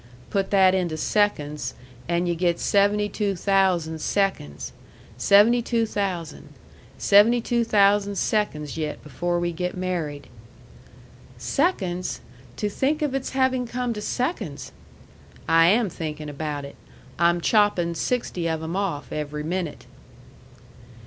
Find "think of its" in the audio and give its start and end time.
12.67-13.29